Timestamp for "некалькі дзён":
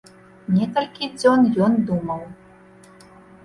0.55-1.47